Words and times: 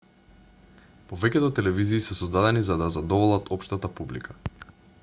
повеќето 1.11 1.49
телевизии 1.59 2.01
се 2.07 2.17
создадени 2.21 2.65
за 2.71 2.79
да 2.81 2.89
ја 2.89 2.95
задоволат 2.99 3.55
општата 3.59 3.95
публика 4.01 4.39